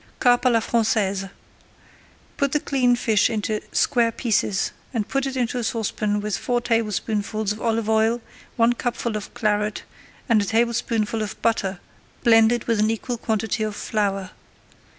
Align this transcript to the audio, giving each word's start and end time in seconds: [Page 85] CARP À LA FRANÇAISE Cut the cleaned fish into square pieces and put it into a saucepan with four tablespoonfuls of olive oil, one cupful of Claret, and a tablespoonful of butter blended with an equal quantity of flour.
[Page 0.19 0.39
85] 0.41 0.41
CARP 0.41 0.41
À 0.45 0.51
LA 0.51 0.59
FRANÇAISE 0.61 1.29
Cut 2.37 2.51
the 2.53 2.59
cleaned 2.59 2.97
fish 2.97 3.29
into 3.29 3.61
square 3.71 4.11
pieces 4.11 4.71
and 4.95 5.07
put 5.07 5.27
it 5.27 5.37
into 5.37 5.59
a 5.59 5.63
saucepan 5.63 6.21
with 6.21 6.35
four 6.39 6.59
tablespoonfuls 6.59 7.51
of 7.51 7.61
olive 7.61 7.87
oil, 7.87 8.19
one 8.55 8.73
cupful 8.73 9.15
of 9.15 9.31
Claret, 9.35 9.83
and 10.27 10.41
a 10.41 10.45
tablespoonful 10.45 11.21
of 11.21 11.39
butter 11.43 11.79
blended 12.23 12.63
with 12.63 12.79
an 12.79 12.89
equal 12.89 13.19
quantity 13.19 13.61
of 13.61 13.75
flour. 13.75 14.31